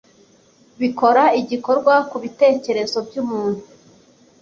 bikora 0.81 1.23
igikorwa 1.41 1.93
ku 2.09 2.15
bitekerezo 2.23 2.97
by'umuntu 3.07 3.63